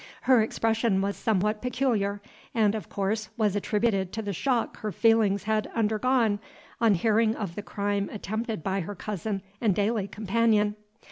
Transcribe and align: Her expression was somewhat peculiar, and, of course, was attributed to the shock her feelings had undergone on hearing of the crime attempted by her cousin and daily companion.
Her 0.23 0.41
expression 0.41 0.99
was 1.03 1.15
somewhat 1.15 1.61
peculiar, 1.61 2.23
and, 2.55 2.73
of 2.73 2.89
course, 2.89 3.29
was 3.37 3.55
attributed 3.55 4.11
to 4.13 4.23
the 4.23 4.33
shock 4.33 4.77
her 4.77 4.91
feelings 4.91 5.43
had 5.43 5.67
undergone 5.75 6.39
on 6.79 6.95
hearing 6.95 7.35
of 7.35 7.53
the 7.53 7.61
crime 7.61 8.09
attempted 8.11 8.63
by 8.63 8.79
her 8.79 8.95
cousin 8.95 9.43
and 9.61 9.75
daily 9.75 10.07
companion. 10.07 10.75